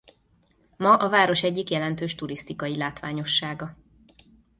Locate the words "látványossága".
2.77-3.77